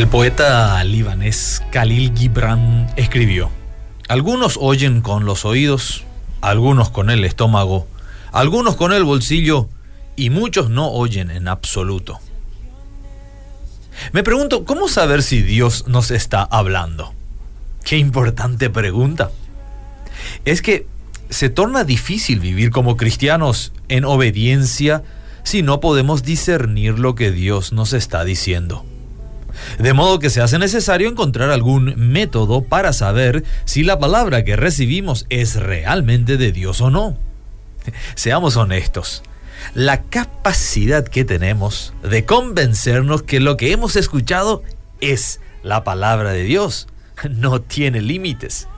El 0.00 0.08
poeta 0.08 0.82
libanés 0.82 1.60
Khalil 1.70 2.16
Gibran 2.16 2.90
escribió, 2.96 3.50
algunos 4.08 4.56
oyen 4.58 5.02
con 5.02 5.26
los 5.26 5.44
oídos, 5.44 6.04
algunos 6.40 6.88
con 6.88 7.10
el 7.10 7.22
estómago, 7.22 7.86
algunos 8.32 8.76
con 8.76 8.94
el 8.94 9.04
bolsillo 9.04 9.68
y 10.16 10.30
muchos 10.30 10.70
no 10.70 10.90
oyen 10.90 11.30
en 11.30 11.48
absoluto. 11.48 12.18
Me 14.12 14.22
pregunto, 14.22 14.64
¿cómo 14.64 14.88
saber 14.88 15.22
si 15.22 15.42
Dios 15.42 15.86
nos 15.86 16.10
está 16.12 16.44
hablando? 16.44 17.12
Qué 17.84 17.98
importante 17.98 18.70
pregunta. 18.70 19.30
Es 20.46 20.62
que 20.62 20.86
se 21.28 21.50
torna 21.50 21.84
difícil 21.84 22.40
vivir 22.40 22.70
como 22.70 22.96
cristianos 22.96 23.74
en 23.90 24.06
obediencia 24.06 25.02
si 25.42 25.60
no 25.60 25.80
podemos 25.80 26.22
discernir 26.22 26.98
lo 26.98 27.14
que 27.14 27.30
Dios 27.30 27.74
nos 27.74 27.92
está 27.92 28.24
diciendo. 28.24 28.86
De 29.78 29.92
modo 29.92 30.18
que 30.18 30.30
se 30.30 30.40
hace 30.40 30.58
necesario 30.58 31.08
encontrar 31.08 31.50
algún 31.50 31.94
método 31.96 32.62
para 32.62 32.92
saber 32.92 33.44
si 33.64 33.82
la 33.82 33.98
palabra 33.98 34.44
que 34.44 34.56
recibimos 34.56 35.26
es 35.28 35.56
realmente 35.56 36.36
de 36.36 36.52
Dios 36.52 36.80
o 36.80 36.90
no. 36.90 37.16
Seamos 38.14 38.56
honestos, 38.56 39.22
la 39.74 40.02
capacidad 40.02 41.06
que 41.06 41.24
tenemos 41.24 41.92
de 42.02 42.24
convencernos 42.24 43.22
que 43.22 43.40
lo 43.40 43.56
que 43.56 43.72
hemos 43.72 43.96
escuchado 43.96 44.62
es 45.00 45.40
la 45.62 45.84
palabra 45.84 46.32
de 46.32 46.44
Dios 46.44 46.88
no 47.30 47.60
tiene 47.60 48.00
límites. 48.00 48.68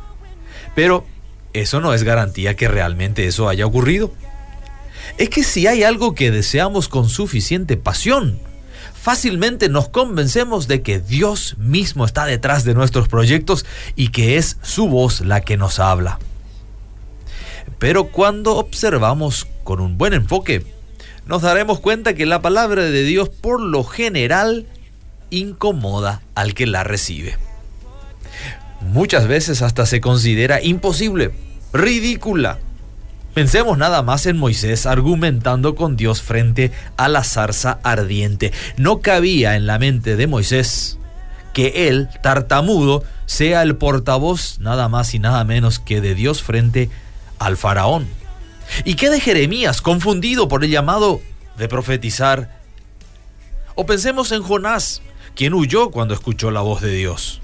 Pero 0.75 1.07
eso 1.53 1.81
no 1.81 1.95
es 1.95 2.03
garantía 2.03 2.57
que 2.57 2.69
realmente 2.69 3.27
eso 3.27 3.49
haya 3.49 3.67
ocurrido. 3.67 4.13
Es 5.19 5.29
que 5.29 5.45
si 5.45 5.67
hay 5.67 5.83
algo 5.83 6.15
que 6.15 6.31
deseamos 6.31 6.89
con 6.89 7.09
suficiente 7.09 7.77
pasión, 7.77 8.39
fácilmente 9.03 9.69
nos 9.69 9.89
convencemos 9.89 10.69
de 10.69 10.83
que 10.83 11.01
Dios 11.01 11.57
mismo 11.59 12.05
está 12.05 12.25
detrás 12.25 12.63
de 12.63 12.73
nuestros 12.73 13.09
proyectos 13.09 13.67
y 13.97 14.09
que 14.09 14.37
es 14.37 14.59
su 14.63 14.89
voz 14.89 15.23
la 15.23 15.41
que 15.41 15.57
nos 15.57 15.81
habla. 15.81 16.21
Pero 17.81 18.05
cuando 18.05 18.57
observamos 18.57 19.49
con 19.65 19.81
un 19.81 19.99
buen 19.99 20.13
enfoque, 20.13 20.65
nos 21.27 21.43
daremos 21.43 21.81
cuenta 21.81 22.15
que 22.15 22.27
la 22.27 22.43
palabra 22.43 22.85
de 22.85 23.03
Dios 23.03 23.29
por 23.29 23.61
lo 23.61 23.83
general 23.83 24.67
incomoda 25.31 26.23
al 26.37 26.55
que 26.55 26.69
la 26.69 26.85
recibe. 26.85 27.37
Muchas 28.83 29.27
veces 29.27 29.63
hasta 29.63 29.85
se 29.85 30.01
considera 30.01 30.63
imposible, 30.63 31.33
ridícula, 31.73 32.61
Pensemos 33.35 33.79
nada 33.79 34.03
más 34.03 34.27
en 34.27 34.37
Moisés 34.37 34.85
argumentando 34.85 35.75
con 35.75 35.97
Dios 35.97 36.21
frente 36.21 36.71
a 36.99 37.09
la 37.09 37.25
zarza 37.25 37.79
ardiente. 37.83 38.53
No 38.77 39.01
cabía 39.01 39.57
en 39.57 39.67
la 39.67 39.79
mente 39.79 40.17
de 40.17 40.27
Moisés 40.27 40.99
que 41.55 41.89
él, 41.89 42.09
tartamudo, 42.23 43.05
sea 43.27 43.63
el 43.63 43.77
portavoz 43.77 44.59
nada 44.59 44.89
más 44.89 45.15
y 45.15 45.19
nada 45.19 45.45
menos 45.45 45.79
que 45.79 46.01
de 46.01 46.15
Dios 46.15 46.43
frente 46.43 46.91
al 47.39 47.57
faraón. 47.57 48.07
¿Y 48.85 48.95
qué 48.95 49.11
de 49.11 49.21
Jeremías, 49.21 49.83
confundido 49.83 50.49
por 50.49 50.65
el 50.65 50.71
llamado 50.71 51.21
de 51.57 51.69
profetizar? 51.69 52.61
O 53.75 53.87
pensemos 53.87 54.33
en 54.33 54.43
Jonás, 54.43 55.03
quien 55.35 55.55
huyó 55.55 55.91
cuando 55.91 56.15
escuchó 56.15 56.51
la 56.51 56.61
voz 56.61 56.81
de 56.83 56.95
Dios. 56.95 57.42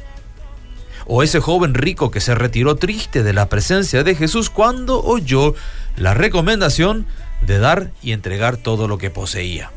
O 1.08 1.22
ese 1.22 1.40
joven 1.40 1.74
rico 1.74 2.10
que 2.10 2.20
se 2.20 2.34
retiró 2.34 2.76
triste 2.76 3.22
de 3.22 3.32
la 3.32 3.48
presencia 3.48 4.04
de 4.04 4.14
Jesús 4.14 4.50
cuando 4.50 5.02
oyó 5.02 5.54
la 5.96 6.14
recomendación 6.14 7.06
de 7.40 7.58
dar 7.58 7.90
y 8.02 8.12
entregar 8.12 8.58
todo 8.58 8.86
lo 8.86 8.98
que 8.98 9.10
poseía. 9.10 9.72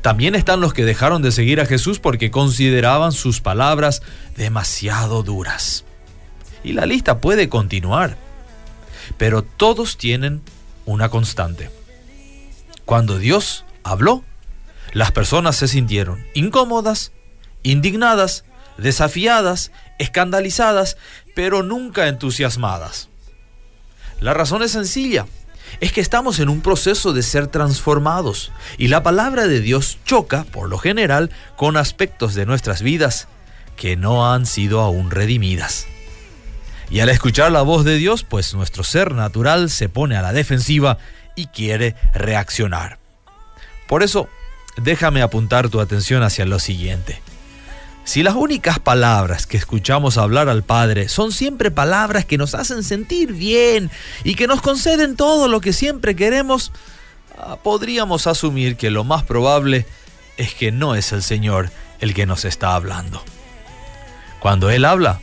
También 0.00 0.34
están 0.34 0.60
los 0.60 0.72
que 0.72 0.84
dejaron 0.84 1.22
de 1.22 1.32
seguir 1.32 1.60
a 1.60 1.66
Jesús 1.66 1.98
porque 1.98 2.30
consideraban 2.30 3.12
sus 3.12 3.40
palabras 3.40 4.02
demasiado 4.36 5.22
duras. 5.22 5.84
Y 6.62 6.72
la 6.72 6.86
lista 6.86 7.18
puede 7.18 7.48
continuar. 7.48 8.16
Pero 9.16 9.42
todos 9.42 9.96
tienen 9.96 10.42
una 10.86 11.08
constante. 11.08 11.70
Cuando 12.84 13.18
Dios 13.18 13.64
habló, 13.82 14.24
las 14.92 15.12
personas 15.12 15.56
se 15.56 15.68
sintieron 15.68 16.24
incómodas, 16.34 17.12
indignadas, 17.62 18.44
desafiadas, 18.78 19.72
escandalizadas, 19.98 20.96
pero 21.34 21.62
nunca 21.62 22.08
entusiasmadas. 22.08 23.08
La 24.20 24.34
razón 24.34 24.62
es 24.62 24.72
sencilla, 24.72 25.26
es 25.80 25.92
que 25.92 26.00
estamos 26.00 26.40
en 26.40 26.48
un 26.48 26.60
proceso 26.60 27.12
de 27.12 27.22
ser 27.22 27.46
transformados 27.46 28.52
y 28.78 28.88
la 28.88 29.02
palabra 29.02 29.46
de 29.46 29.60
Dios 29.60 29.98
choca, 30.04 30.44
por 30.44 30.68
lo 30.68 30.78
general, 30.78 31.30
con 31.56 31.76
aspectos 31.76 32.34
de 32.34 32.46
nuestras 32.46 32.82
vidas 32.82 33.28
que 33.76 33.96
no 33.96 34.32
han 34.32 34.46
sido 34.46 34.80
aún 34.80 35.10
redimidas. 35.10 35.86
Y 36.90 37.00
al 37.00 37.10
escuchar 37.10 37.52
la 37.52 37.62
voz 37.62 37.84
de 37.84 37.96
Dios, 37.96 38.24
pues 38.24 38.54
nuestro 38.54 38.82
ser 38.82 39.12
natural 39.14 39.70
se 39.70 39.88
pone 39.88 40.16
a 40.16 40.22
la 40.22 40.32
defensiva 40.32 40.98
y 41.36 41.46
quiere 41.46 41.94
reaccionar. 42.14 42.98
Por 43.86 44.02
eso, 44.02 44.28
déjame 44.76 45.22
apuntar 45.22 45.68
tu 45.68 45.80
atención 45.80 46.22
hacia 46.22 46.46
lo 46.46 46.58
siguiente. 46.58 47.20
Si 48.08 48.22
las 48.22 48.36
únicas 48.36 48.78
palabras 48.78 49.46
que 49.46 49.58
escuchamos 49.58 50.16
hablar 50.16 50.48
al 50.48 50.62
Padre 50.62 51.10
son 51.10 51.30
siempre 51.30 51.70
palabras 51.70 52.24
que 52.24 52.38
nos 52.38 52.54
hacen 52.54 52.82
sentir 52.82 53.34
bien 53.34 53.90
y 54.24 54.34
que 54.34 54.46
nos 54.46 54.62
conceden 54.62 55.14
todo 55.14 55.46
lo 55.46 55.60
que 55.60 55.74
siempre 55.74 56.16
queremos, 56.16 56.72
ah, 57.36 57.58
podríamos 57.62 58.26
asumir 58.26 58.76
que 58.78 58.88
lo 58.88 59.04
más 59.04 59.24
probable 59.24 59.84
es 60.38 60.54
que 60.54 60.72
no 60.72 60.94
es 60.94 61.12
el 61.12 61.22
Señor 61.22 61.70
el 62.00 62.14
que 62.14 62.24
nos 62.24 62.46
está 62.46 62.74
hablando. 62.74 63.22
Cuando 64.40 64.70
Él 64.70 64.86
habla, 64.86 65.20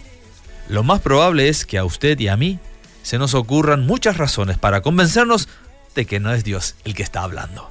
lo 0.70 0.84
más 0.84 1.02
probable 1.02 1.50
es 1.50 1.66
que 1.66 1.80
a 1.80 1.86
usted 1.86 2.20
y 2.20 2.28
a 2.28 2.38
mí 2.38 2.60
se 3.02 3.18
nos 3.18 3.34
ocurran 3.34 3.88
muchas 3.88 4.18
razones 4.18 4.60
para 4.60 4.82
convencernos 4.84 5.50
de 5.96 6.06
que 6.06 6.20
no 6.20 6.32
es 6.32 6.44
Dios 6.44 6.76
el 6.84 6.94
que 6.94 7.02
está 7.02 7.24
hablando. 7.24 7.68